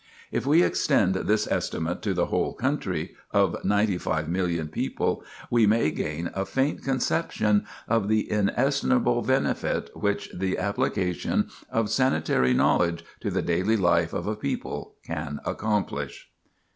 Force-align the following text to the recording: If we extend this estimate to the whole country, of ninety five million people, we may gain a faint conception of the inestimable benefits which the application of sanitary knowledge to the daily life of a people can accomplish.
If 0.31 0.47
we 0.47 0.63
extend 0.63 1.13
this 1.13 1.45
estimate 1.47 2.01
to 2.01 2.15
the 2.15 2.25
whole 2.25 2.55
country, 2.55 3.13
of 3.29 3.63
ninety 3.63 3.99
five 3.99 4.27
million 4.27 4.67
people, 4.67 5.23
we 5.51 5.67
may 5.67 5.91
gain 5.91 6.31
a 6.33 6.43
faint 6.43 6.81
conception 6.83 7.67
of 7.87 8.07
the 8.07 8.27
inestimable 8.31 9.21
benefits 9.21 9.91
which 9.93 10.31
the 10.33 10.57
application 10.57 11.49
of 11.69 11.91
sanitary 11.91 12.51
knowledge 12.55 13.05
to 13.19 13.29
the 13.29 13.43
daily 13.43 13.77
life 13.77 14.11
of 14.11 14.25
a 14.25 14.35
people 14.35 14.95
can 15.05 15.39
accomplish. 15.45 16.31